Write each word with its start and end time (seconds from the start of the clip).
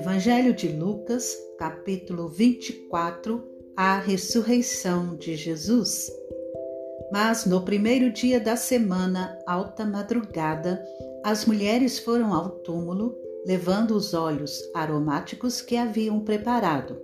Evangelho 0.00 0.54
de 0.54 0.66
Lucas, 0.66 1.36
capítulo 1.58 2.26
24 2.26 3.46
A 3.76 3.98
ressurreição 3.98 5.14
de 5.14 5.36
Jesus. 5.36 6.10
Mas 7.12 7.44
no 7.44 7.60
primeiro 7.60 8.10
dia 8.10 8.40
da 8.40 8.56
semana, 8.56 9.38
alta 9.46 9.84
madrugada, 9.84 10.82
as 11.22 11.44
mulheres 11.44 11.98
foram 11.98 12.32
ao 12.32 12.48
túmulo, 12.48 13.14
levando 13.46 13.90
os 13.90 14.14
óleos 14.14 14.58
aromáticos 14.74 15.60
que 15.60 15.76
haviam 15.76 16.20
preparado. 16.20 16.96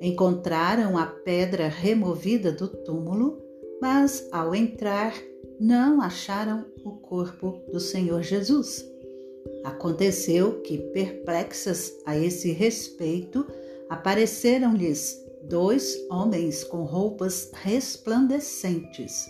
Encontraram 0.00 0.96
a 0.96 1.04
pedra 1.04 1.68
removida 1.68 2.50
do 2.50 2.66
túmulo, 2.66 3.42
mas 3.78 4.26
ao 4.32 4.54
entrar, 4.54 5.12
não 5.60 6.00
acharam 6.00 6.64
o 6.82 6.92
corpo 6.92 7.62
do 7.70 7.78
Senhor 7.78 8.22
Jesus. 8.22 8.90
Aconteceu 9.64 10.60
que, 10.62 10.78
perplexas 10.78 11.92
a 12.04 12.18
esse 12.18 12.50
respeito, 12.52 13.46
apareceram-lhes 13.88 15.22
dois 15.44 15.96
homens 16.10 16.64
com 16.64 16.82
roupas 16.82 17.50
resplandecentes. 17.52 19.26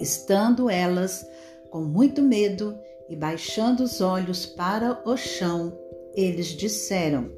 Estando 0.00 0.68
elas 0.68 1.24
com 1.70 1.82
muito 1.82 2.22
medo 2.22 2.76
e 3.08 3.14
baixando 3.14 3.84
os 3.84 4.00
olhos 4.00 4.46
para 4.46 5.00
o 5.04 5.16
chão, 5.16 5.78
eles 6.14 6.48
disseram: 6.48 7.30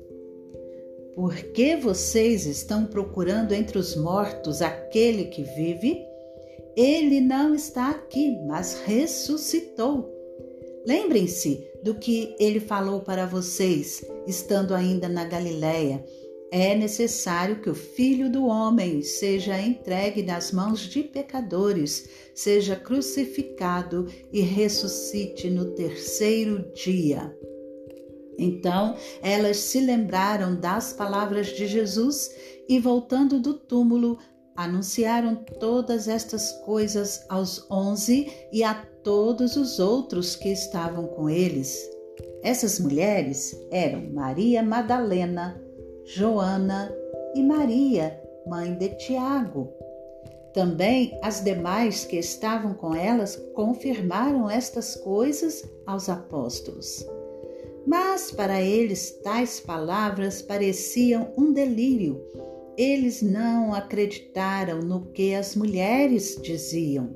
Por 1.15 1.35
que 1.35 1.77
vocês 1.77 2.47
estão 2.47 2.87
procurando 2.87 3.53
entre 3.53 3.79
os 3.79 3.97
mortos 3.97 4.63
aquele 4.63 5.27
que 5.27 5.43
vive? 5.43 6.01
Ele 6.75 7.21
não 7.21 7.55
está 7.55 7.91
aqui, 7.91 8.39
mas 8.47 8.81
ressuscitou. 8.87 10.11
Lembrem-se 10.87 11.72
do 11.83 11.95
que 11.95 12.35
ele 12.39 12.61
falou 12.61 13.01
para 13.01 13.27
vocês, 13.27 14.05
estando 14.27 14.75
ainda 14.75 15.09
na 15.09 15.25
Galiléia. 15.25 16.05
É 16.51 16.75
necessário 16.75 17.61
que 17.61 17.71
o 17.71 17.75
Filho 17.75 18.31
do 18.31 18.45
Homem 18.45 19.03
seja 19.03 19.59
entregue 19.59 20.23
nas 20.23 20.53
mãos 20.53 20.81
de 20.81 21.03
pecadores, 21.03 22.09
seja 22.35 22.77
crucificado 22.77 24.07
e 24.31 24.43
ressuscite 24.43 25.49
no 25.49 25.71
terceiro 25.71 26.71
dia. 26.75 27.35
Então 28.39 28.97
elas 29.23 29.57
se 29.59 29.81
lembraram 29.81 30.55
das 30.55 30.93
palavras 30.93 31.49
de 31.49 31.67
Jesus 31.67 32.31
e, 32.69 32.79
voltando 32.79 33.41
do 33.41 33.55
túmulo, 33.55 34.19
anunciaram 34.57 35.37
todas 35.59 36.09
estas 36.09 36.53
coisas 36.65 37.25
aos 37.29 37.67
onze 37.71 38.31
e 38.53 38.63
a 38.63 38.75
todos 39.03 39.57
os 39.57 39.79
outros 39.79 40.37
que 40.37 40.51
estavam 40.51 41.07
com 41.07 41.29
eles. 41.29 41.79
Essas 42.43 42.79
mulheres 42.79 43.57
eram 43.71 44.13
Maria 44.13 44.63
Madalena, 44.63 45.61
Joana 46.05 46.93
e 47.35 47.43
Maria, 47.43 48.21
mãe 48.47 48.75
de 48.75 48.89
Tiago. 48.97 49.73
Também 50.53 51.19
as 51.23 51.41
demais 51.43 52.05
que 52.05 52.17
estavam 52.17 52.75
com 52.75 52.95
elas 52.95 53.37
confirmaram 53.55 54.51
estas 54.51 54.97
coisas 54.97 55.65
aos 55.87 56.09
apóstolos. 56.09 57.07
Mas 57.87 58.31
para 58.31 58.61
eles 58.61 59.19
tais 59.23 59.61
palavras 59.61 60.43
pareciam 60.43 61.33
um 61.37 61.53
delírio 61.53 62.21
eles 62.77 63.23
não 63.23 63.75
acreditaram 63.75 64.81
no 64.81 65.07
que 65.13 65.35
as 65.35 65.55
mulheres 65.55 66.39
diziam. 66.43 67.15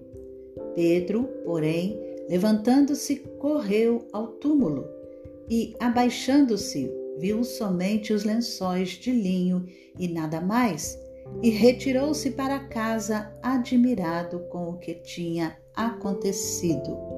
Pedro, 0.75 1.25
porém, 1.45 1.99
levantando-se, 2.29 3.17
correu 3.39 4.07
ao 4.13 4.29
túmulo 4.29 4.85
e, 5.49 5.75
abaixando-se, 5.81 6.93
viu 7.19 7.43
somente 7.45 8.13
os 8.13 8.25
lençóis 8.25 8.91
de 8.91 9.11
linho 9.13 9.65
e 9.99 10.09
nada 10.09 10.41
mais, 10.41 10.99
e 11.43 11.51
retirou-se 11.51 12.31
para 12.33 12.59
casa, 12.69 13.33
admirado 13.43 14.41
com 14.51 14.71
o 14.71 14.79
que 14.79 14.95
tinha 14.95 15.57
acontecido. 15.75 17.16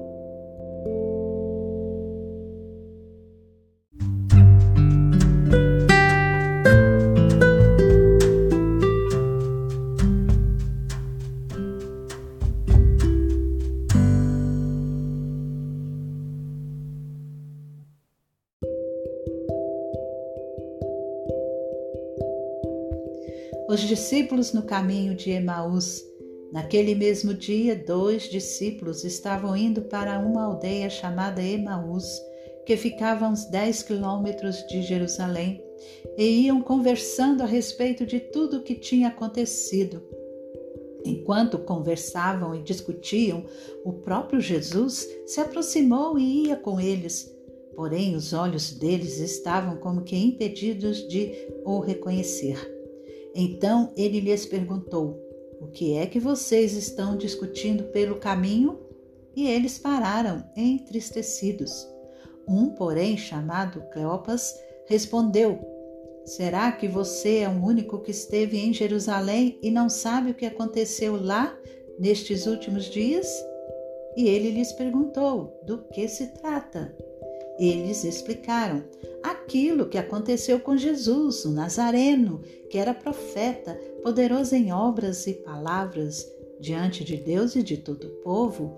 Discípulos 23.89 24.53
no 24.53 24.61
caminho 24.61 25.15
de 25.15 25.31
Emaús. 25.31 26.05
Naquele 26.53 26.93
mesmo 26.93 27.33
dia, 27.33 27.75
dois 27.75 28.29
discípulos 28.29 29.03
estavam 29.03 29.57
indo 29.57 29.81
para 29.81 30.19
uma 30.19 30.43
aldeia 30.43 30.91
chamada 30.91 31.41
Emaús, 31.41 32.05
que 32.67 32.77
ficava 32.77 33.25
a 33.25 33.29
uns 33.29 33.45
10 33.45 33.81
quilômetros 33.83 34.57
de 34.67 34.83
Jerusalém, 34.83 35.63
e 36.15 36.45
iam 36.45 36.61
conversando 36.61 37.41
a 37.41 37.47
respeito 37.47 38.05
de 38.05 38.19
tudo 38.19 38.57
o 38.57 38.61
que 38.61 38.75
tinha 38.75 39.07
acontecido. 39.07 40.03
Enquanto 41.03 41.57
conversavam 41.57 42.53
e 42.53 42.61
discutiam, 42.61 43.43
o 43.83 43.93
próprio 43.93 44.39
Jesus 44.39 45.07
se 45.25 45.41
aproximou 45.41 46.19
e 46.19 46.45
ia 46.45 46.55
com 46.55 46.79
eles. 46.79 47.35
Porém, 47.75 48.15
os 48.15 48.33
olhos 48.33 48.71
deles 48.71 49.19
estavam 49.19 49.77
como 49.77 50.03
que 50.03 50.15
impedidos 50.15 51.07
de 51.07 51.33
o 51.65 51.79
reconhecer. 51.79 52.78
Então 53.35 53.93
ele 53.95 54.19
lhes 54.19 54.45
perguntou: 54.45 55.19
O 55.61 55.67
que 55.67 55.93
é 55.93 56.05
que 56.05 56.19
vocês 56.19 56.73
estão 56.73 57.15
discutindo 57.15 57.85
pelo 57.85 58.15
caminho? 58.15 58.79
E 59.35 59.47
eles 59.47 59.77
pararam, 59.77 60.43
entristecidos. 60.55 61.87
Um, 62.47 62.69
porém, 62.69 63.17
chamado 63.17 63.81
Cleopas, 63.91 64.53
respondeu: 64.87 65.59
Será 66.25 66.71
que 66.71 66.87
você 66.87 67.39
é 67.39 67.49
o 67.49 67.63
único 67.63 67.99
que 67.99 68.11
esteve 68.11 68.57
em 68.57 68.73
Jerusalém 68.73 69.57
e 69.61 69.71
não 69.71 69.89
sabe 69.89 70.31
o 70.31 70.35
que 70.35 70.45
aconteceu 70.45 71.21
lá 71.21 71.57
nestes 71.99 72.45
últimos 72.45 72.85
dias? 72.85 73.27
E 74.15 74.27
ele 74.27 74.51
lhes 74.51 74.71
perguntou: 74.73 75.59
Do 75.63 75.83
que 75.93 76.07
se 76.07 76.27
trata? 76.33 76.95
Eles 77.59 78.05
explicaram 78.05 78.83
aquilo 79.21 79.89
que 79.89 79.97
aconteceu 79.97 80.61
com 80.61 80.77
Jesus, 80.77 81.43
o 81.43 81.51
Nazareno, 81.51 82.41
que 82.69 82.77
era 82.77 82.93
profeta, 82.93 83.73
poderoso 84.01 84.55
em 84.55 84.71
obras 84.71 85.27
e 85.27 85.33
palavras 85.33 86.25
diante 86.59 87.03
de 87.03 87.17
Deus 87.17 87.55
e 87.55 87.61
de 87.61 87.75
todo 87.75 88.07
o 88.07 88.21
povo, 88.21 88.77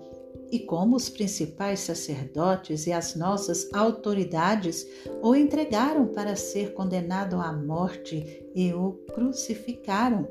e 0.50 0.58
como 0.58 0.96
os 0.96 1.08
principais 1.08 1.80
sacerdotes 1.80 2.86
e 2.86 2.92
as 2.92 3.14
nossas 3.14 3.72
autoridades 3.72 4.86
o 5.22 5.34
entregaram 5.34 6.08
para 6.08 6.36
ser 6.36 6.74
condenado 6.74 7.36
à 7.36 7.52
morte 7.52 8.44
e 8.54 8.72
o 8.72 8.92
crucificaram. 9.14 10.28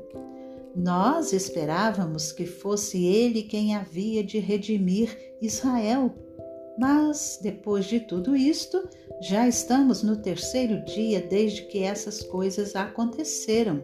Nós 0.76 1.32
esperávamos 1.32 2.32
que 2.32 2.46
fosse 2.46 3.04
ele 3.04 3.42
quem 3.42 3.74
havia 3.74 4.22
de 4.22 4.38
redimir 4.38 5.36
Israel 5.40 6.14
mas, 6.78 7.38
depois 7.42 7.84
de 7.84 8.00
tudo 8.00 8.34
isto, 8.34 8.88
já 9.20 9.46
estamos 9.46 10.02
no 10.02 10.16
terceiro 10.16 10.84
dia 10.84 11.20
desde 11.20 11.62
que 11.62 11.82
essas 11.82 12.22
coisas 12.22 12.74
aconteceram. 12.74 13.82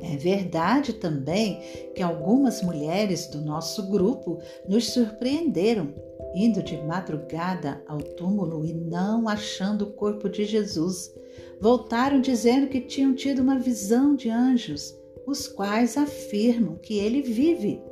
É 0.00 0.16
verdade 0.16 0.92
também 0.92 1.60
que 1.94 2.02
algumas 2.02 2.62
mulheres 2.62 3.26
do 3.26 3.40
nosso 3.40 3.90
grupo 3.90 4.38
nos 4.68 4.90
surpreenderam, 4.90 5.92
indo 6.34 6.62
de 6.62 6.76
madrugada 6.82 7.82
ao 7.86 7.98
túmulo 7.98 8.64
e 8.64 8.72
não 8.72 9.28
achando 9.28 9.82
o 9.82 9.92
corpo 9.92 10.28
de 10.28 10.44
Jesus. 10.44 11.12
Voltaram 11.60 12.20
dizendo 12.20 12.68
que 12.68 12.80
tinham 12.80 13.14
tido 13.14 13.40
uma 13.40 13.58
visão 13.58 14.14
de 14.14 14.30
anjos, 14.30 14.96
os 15.26 15.48
quais 15.48 15.96
afirmam 15.96 16.76
que 16.76 16.98
ele 16.98 17.22
vive. 17.22 17.82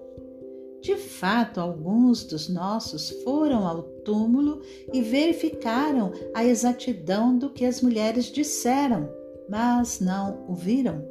De 0.87 0.95
fato, 0.97 1.61
alguns 1.61 2.23
dos 2.23 2.49
nossos 2.49 3.11
foram 3.25 3.67
ao 3.67 3.83
túmulo 3.83 4.63
e 4.93 5.03
verificaram 5.03 6.13
a 6.33 6.45
exatidão 6.45 7.37
do 7.37 7.51
que 7.51 7.65
as 7.65 7.83
mulheres 7.83 8.27
disseram, 8.27 9.11
mas 9.49 9.99
não 9.99 10.45
o 10.49 10.55
viram. 10.55 11.05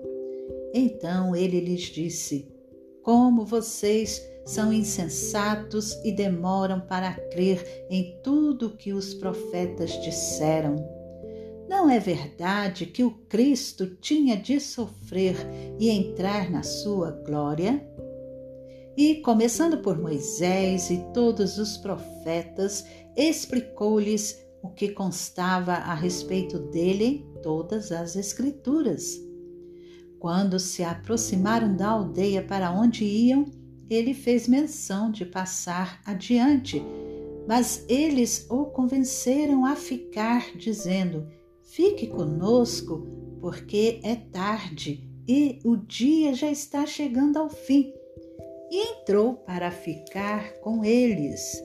Então 0.74 1.36
ele 1.36 1.60
lhes 1.60 1.81
disse: 1.81 2.48
Como 3.04 3.44
vocês 3.44 4.25
são 4.45 4.72
insensatos 4.72 6.00
e 6.06 6.12
demoram 6.13 6.80
para 6.80 7.12
crer 7.33 7.86
em 7.89 8.18
tudo 8.24 8.78
que 8.78 8.94
os 8.94 9.13
profetas 9.13 9.92
disseram. 10.01 10.78
Não 11.68 11.89
é 11.89 12.00
verdade 12.00 12.86
que 12.86 13.04
o 13.04 13.12
Cristo 13.12 13.88
tinha 13.98 14.38
de 14.38 14.57
sofrer 14.57 15.36
e 15.78 15.89
entrar 15.89 16.50
na 16.50 16.63
sua 16.63 17.12
glória? 17.12 17.86
E, 18.97 19.15
começando 19.15 19.80
por 19.80 20.00
Moisés 20.00 20.89
e 20.89 20.97
todos 21.13 21.57
os 21.57 21.77
profetas, 21.77 22.86
explicou-lhes 23.15 24.39
o 24.63 24.69
que 24.69 24.89
constava 24.89 25.74
a 25.74 25.94
respeito 25.94 26.57
dele 26.57 27.06
em 27.06 27.42
todas 27.42 27.92
as 27.92 28.15
Escrituras. 28.15 29.19
Quando 30.18 30.59
se 30.59 30.83
aproximaram 30.83 31.75
da 31.75 31.89
aldeia 31.89 32.42
para 32.42 32.71
onde 32.71 33.03
iam, 33.03 33.45
ele 33.89 34.13
fez 34.13 34.47
menção 34.47 35.12
de 35.12 35.25
passar 35.25 36.01
adiante, 36.06 36.81
mas 37.47 37.86
eles 37.88 38.47
o 38.50 38.65
convenceram 38.65 39.65
a 39.65 39.75
ficar, 39.75 40.57
dizendo: 40.57 41.27
Fique 41.62 42.07
conosco, 42.07 43.06
porque 43.39 44.00
é 44.03 44.15
tarde 44.15 45.07
e 45.27 45.59
o 45.63 45.75
dia 45.75 46.33
já 46.33 46.50
está 46.50 46.86
chegando 46.86 47.38
ao 47.38 47.50
fim. 47.50 47.94
E 48.71 48.91
entrou 48.91 49.35
para 49.35 49.71
ficar 49.71 50.53
com 50.59 50.83
eles. 50.83 51.63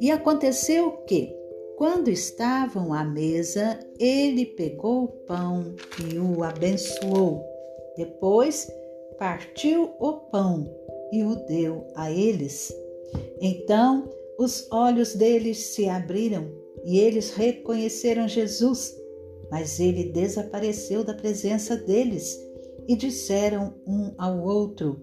E 0.00 0.10
aconteceu 0.10 0.92
que, 1.06 1.34
quando 1.76 2.08
estavam 2.08 2.92
à 2.92 3.04
mesa, 3.04 3.78
ele 3.98 4.46
pegou 4.46 5.04
o 5.04 5.08
pão 5.08 5.74
e 6.10 6.18
o 6.18 6.42
abençoou. 6.42 7.44
Depois 7.96 8.70
partiu 9.18 9.94
o 9.98 10.12
pão 10.30 10.66
e 11.12 11.22
o 11.22 11.36
deu 11.46 11.86
a 11.94 12.10
eles. 12.10 12.72
Então 13.40 14.08
os 14.38 14.66
olhos 14.70 15.14
deles 15.14 15.74
se 15.74 15.88
abriram 15.88 16.50
e 16.84 16.98
eles 16.98 17.30
reconheceram 17.34 18.26
Jesus, 18.26 18.96
mas 19.50 19.78
ele 19.78 20.04
desapareceu 20.04 21.04
da 21.04 21.12
presença 21.12 21.76
deles 21.76 22.38
e 22.88 22.96
disseram 22.96 23.74
um 23.86 24.14
ao 24.16 24.42
outro: 24.42 25.00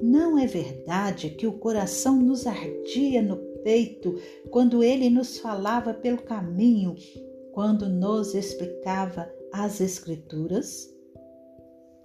Não 0.00 0.38
é 0.38 0.46
verdade 0.46 1.30
que 1.30 1.46
o 1.46 1.58
coração 1.58 2.16
nos 2.16 2.46
ardia 2.46 3.20
no 3.20 3.36
peito 3.64 4.14
quando 4.50 4.82
ele 4.82 5.10
nos 5.10 5.38
falava 5.38 5.92
pelo 5.92 6.22
caminho, 6.22 6.94
quando 7.52 7.88
nos 7.88 8.32
explicava 8.34 9.28
as 9.52 9.80
Escrituras? 9.80 10.88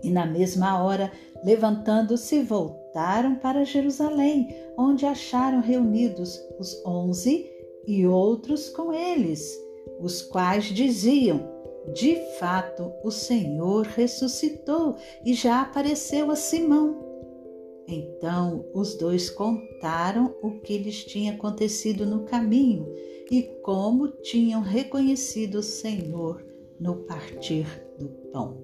E 0.02 0.10
na 0.10 0.26
mesma 0.26 0.84
hora, 0.84 1.12
levantando-se, 1.44 2.42
voltaram 2.42 3.36
para 3.36 3.64
Jerusalém, 3.64 4.50
onde 4.78 5.06
acharam 5.06 5.62
reunidos 5.62 6.42
os 6.60 6.84
onze 6.86 7.48
e 7.86 8.08
outros 8.08 8.70
com 8.70 8.92
eles, 8.92 9.56
os 10.00 10.22
quais 10.24 10.66
diziam: 10.66 11.48
De 11.94 12.16
fato, 12.40 12.92
o 13.04 13.12
Senhor 13.12 13.86
ressuscitou 13.86 14.98
e 15.24 15.34
já 15.36 15.62
apareceu 15.62 16.32
a 16.32 16.36
Simão. 16.36 17.13
Então 17.88 18.66
os 18.74 18.96
dois 18.96 19.30
contaram 19.30 20.36
o 20.42 20.60
que 20.62 20.78
lhes 20.78 21.04
tinha 21.04 21.34
acontecido 21.34 22.06
no 22.06 22.24
caminho 22.24 22.88
e 23.30 23.44
como 23.62 24.08
tinham 24.08 24.62
reconhecido 24.62 25.56
o 25.56 25.64
Senhor 25.64 26.44
no 26.80 26.98
partir 26.98 27.66
do 27.98 28.08
pão. 28.32 28.62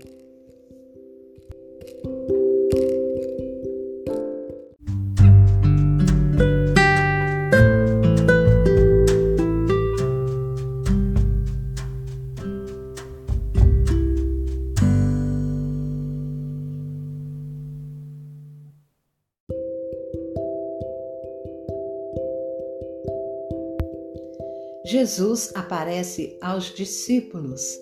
Jesus 24.85 25.51
aparece 25.53 26.37
aos 26.41 26.73
discípulos. 26.73 27.77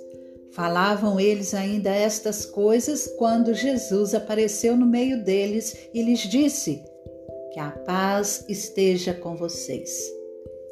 Falavam 0.51 1.19
eles 1.19 1.53
ainda 1.53 1.93
estas 1.93 2.45
coisas 2.45 3.07
quando 3.17 3.53
Jesus 3.53 4.15
apareceu 4.15 4.75
no 4.75 4.87
meio 4.87 5.23
deles 5.23 5.89
e 5.93 6.01
lhes 6.01 6.21
disse: 6.21 6.83
Que 7.53 7.59
a 7.59 7.69
paz 7.71 8.43
esteja 8.49 9.13
com 9.13 9.35
vocês. 9.35 9.91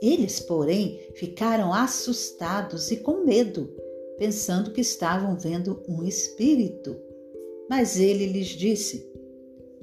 Eles, 0.01 0.39
porém, 0.39 0.99
ficaram 1.15 1.73
assustados 1.73 2.91
e 2.91 2.97
com 2.97 3.23
medo, 3.23 3.69
pensando 4.17 4.71
que 4.71 4.81
estavam 4.81 5.37
vendo 5.37 5.83
um 5.87 6.03
espírito. 6.03 6.95
Mas 7.69 7.99
ele 7.99 8.25
lhes 8.25 8.47
disse: 8.47 9.07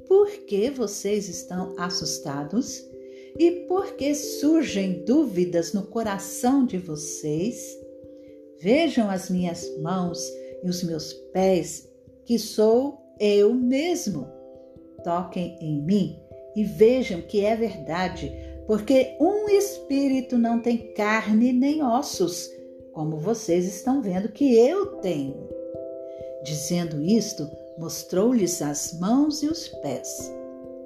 Por 0.07 0.29
que 0.29 0.69
vocês 0.69 1.29
estão 1.29 1.73
assustados? 1.77 2.92
E 3.37 3.51
por 3.67 3.93
que 3.93 4.13
surgem 4.13 5.03
dúvidas 5.05 5.73
no 5.73 5.83
coração 5.83 6.65
de 6.65 6.77
vocês? 6.77 7.77
Vejam 8.59 9.09
as 9.09 9.29
minhas 9.29 9.75
mãos 9.79 10.19
e 10.63 10.69
os 10.69 10.83
meus 10.83 11.13
pés, 11.33 11.89
que 12.25 12.37
sou 12.37 12.97
eu 13.19 13.53
mesmo. 13.53 14.27
Toquem 15.03 15.57
em 15.59 15.81
mim 15.81 16.19
e 16.55 16.63
vejam 16.63 17.21
que 17.21 17.43
é 17.43 17.55
verdade, 17.55 18.31
porque 18.67 19.17
um 19.19 19.49
espírito 19.49 20.37
não 20.37 20.61
tem 20.61 20.93
carne 20.93 21.51
nem 21.51 21.83
ossos, 21.83 22.49
como 22.93 23.17
vocês 23.17 23.65
estão 23.65 24.01
vendo 24.01 24.31
que 24.31 24.55
eu 24.55 24.97
tenho. 24.97 25.49
Dizendo 26.43 27.01
isto, 27.01 27.49
mostrou-lhes 27.77 28.61
as 28.61 28.97
mãos 28.99 29.41
e 29.41 29.47
os 29.47 29.67
pés. 29.67 30.31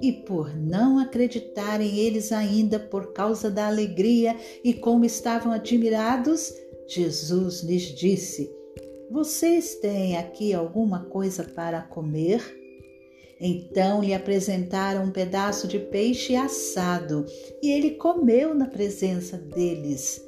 E 0.00 0.12
por 0.12 0.56
não 0.56 0.98
acreditarem 0.98 1.98
eles 1.98 2.30
ainda 2.30 2.78
por 2.78 3.12
causa 3.12 3.50
da 3.50 3.66
alegria 3.66 4.36
e 4.62 4.72
como 4.72 5.04
estavam 5.04 5.52
admirados, 5.52 6.52
Jesus 6.86 7.62
lhes 7.62 7.82
disse: 7.82 8.50
Vocês 9.10 9.74
têm 9.76 10.16
aqui 10.16 10.54
alguma 10.54 11.04
coisa 11.06 11.44
para 11.44 11.82
comer? 11.82 12.56
Então 13.40 14.02
lhe 14.02 14.14
apresentaram 14.14 15.04
um 15.04 15.10
pedaço 15.10 15.68
de 15.68 15.78
peixe 15.78 16.34
assado 16.34 17.24
e 17.62 17.70
ele 17.70 17.92
comeu 17.92 18.54
na 18.54 18.66
presença 18.66 19.36
deles. 19.36 20.24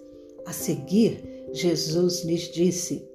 A 0.46 0.52
seguir, 0.52 1.22
Jesus 1.52 2.24
lhes 2.24 2.42
disse: 2.52 3.09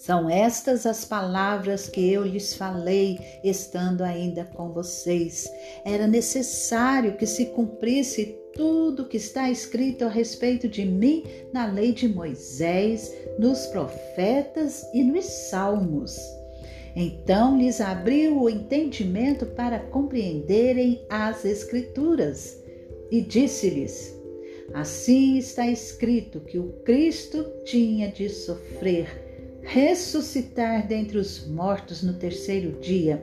são 0.00 0.30
estas 0.30 0.86
as 0.86 1.04
palavras 1.04 1.86
que 1.86 2.10
eu 2.10 2.24
lhes 2.24 2.54
falei, 2.54 3.20
estando 3.44 4.00
ainda 4.00 4.46
com 4.46 4.72
vocês. 4.72 5.46
Era 5.84 6.06
necessário 6.06 7.18
que 7.18 7.26
se 7.26 7.44
cumprisse 7.50 8.34
tudo 8.54 9.06
que 9.06 9.18
está 9.18 9.50
escrito 9.50 10.06
a 10.06 10.08
respeito 10.08 10.66
de 10.66 10.86
mim 10.86 11.24
na 11.52 11.66
lei 11.66 11.92
de 11.92 12.08
Moisés, 12.08 13.14
nos 13.38 13.66
profetas 13.66 14.86
e 14.94 15.04
nos 15.04 15.26
salmos. 15.26 16.18
Então 16.96 17.58
lhes 17.58 17.78
abriu 17.78 18.40
o 18.40 18.48
entendimento 18.48 19.44
para 19.44 19.80
compreenderem 19.80 21.04
as 21.10 21.44
Escrituras 21.44 22.58
e 23.10 23.20
disse-lhes: 23.20 24.16
Assim 24.72 25.36
está 25.36 25.66
escrito 25.66 26.40
que 26.40 26.58
o 26.58 26.72
Cristo 26.84 27.44
tinha 27.66 28.10
de 28.10 28.30
sofrer 28.30 29.29
ressuscitar 29.72 30.88
dentre 30.88 31.16
os 31.16 31.46
mortos 31.46 32.02
no 32.02 32.14
terceiro 32.14 32.80
dia, 32.80 33.22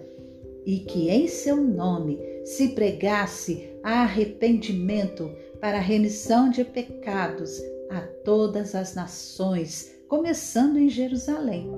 e 0.65 0.79
que 0.79 1.09
em 1.09 1.27
seu 1.27 1.57
nome 1.57 2.17
se 2.45 2.69
pregasse 2.69 3.69
arrependimento 3.83 5.29
para 5.59 5.77
a 5.77 5.81
remissão 5.81 6.49
de 6.49 6.63
pecados 6.63 7.61
a 7.89 7.99
todas 8.23 8.75
as 8.75 8.95
nações, 8.95 9.91
começando 10.07 10.77
em 10.77 10.89
Jerusalém. 10.89 11.69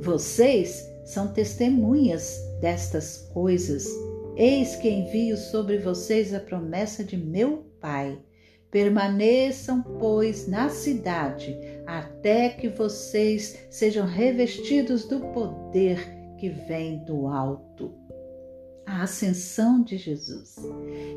Vocês 0.00 0.88
são 1.04 1.32
testemunhas 1.32 2.40
destas 2.60 3.28
coisas. 3.32 3.88
Eis 4.36 4.76
que 4.76 4.88
envio 4.88 5.36
sobre 5.36 5.78
vocês 5.78 6.32
a 6.32 6.38
promessa 6.38 7.02
de 7.02 7.16
meu 7.16 7.64
Pai. 7.80 8.16
Permaneçam, 8.70 9.82
pois, 9.98 10.46
na 10.46 10.68
cidade, 10.68 11.56
até 11.88 12.50
que 12.50 12.68
vocês 12.68 13.66
sejam 13.70 14.06
revestidos 14.06 15.06
do 15.06 15.20
poder 15.32 15.98
que 16.36 16.50
vem 16.50 17.02
do 17.04 17.26
alto. 17.26 17.94
A 18.84 19.04
ascensão 19.04 19.82
de 19.82 19.96
Jesus. 19.96 20.56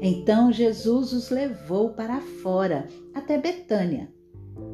Então 0.01 0.49
Jesus 0.49 1.11
os 1.11 1.29
levou 1.29 1.89
para 1.89 2.21
fora, 2.21 2.87
até 3.13 3.37
Betânia, 3.37 4.09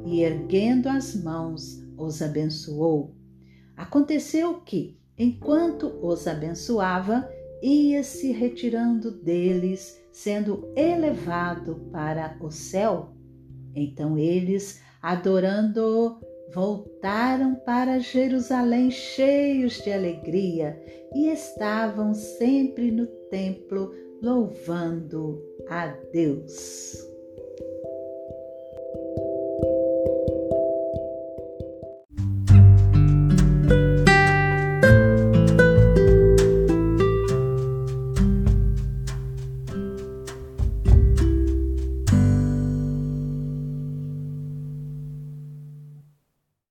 e 0.05 0.21
erguendo 0.21 0.87
as 0.87 1.15
mãos, 1.15 1.83
os 1.97 2.21
abençoou. 2.21 3.15
Aconteceu 3.75 4.61
que, 4.61 4.99
enquanto 5.17 5.87
os 6.03 6.27
abençoava, 6.27 7.27
ia 7.59 8.03
se 8.03 8.31
retirando 8.31 9.09
deles, 9.09 9.99
sendo 10.11 10.71
elevado 10.75 11.89
para 11.91 12.37
o 12.39 12.51
céu. 12.51 13.15
Então 13.73 14.15
eles, 14.17 14.81
adorando-o, 15.01 16.17
voltaram 16.53 17.55
para 17.55 17.99
Jerusalém 17.99 18.89
cheios 18.89 19.81
de 19.81 19.91
alegria 19.91 20.79
e 21.13 21.29
estavam 21.29 22.13
sempre 22.13 22.91
no 22.91 23.05
templo 23.29 23.91
louvando 24.21 25.41
a 25.69 25.87
Deus. 26.11 27.16